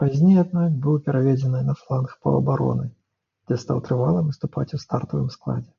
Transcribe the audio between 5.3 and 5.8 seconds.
складзе.